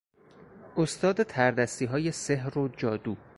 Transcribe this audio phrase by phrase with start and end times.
[0.77, 3.17] استاد تردستیهای سحر و جادویی